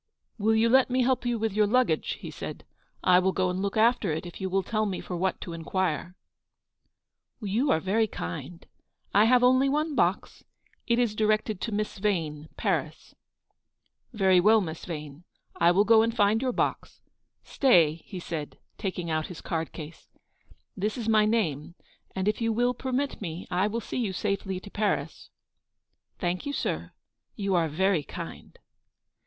[0.37, 2.65] 10" Will you let me help you with your luggage?" he said."
[3.13, 5.53] I will go aud look after it if you will tell me for what to
[5.53, 6.15] inquire."
[7.39, 8.65] "You are very kind.
[9.13, 10.43] I have only one box.
[10.87, 13.13] It is directed to Miss Vane, Paris.""
[14.11, 15.23] Very well, Miss Vane,
[15.57, 17.03] I will go and find your box.
[17.43, 20.09] Stay," he said, taking out his card case,"
[20.75, 21.75] this is my name,
[22.15, 25.29] and if you will permit me, I will see you safely to Paris."
[26.17, 26.93] "Thank you, sir.
[27.35, 28.57] You are very kind."